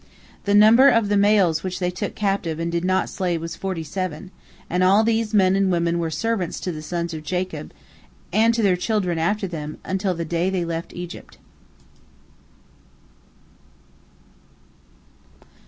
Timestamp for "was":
3.37-3.55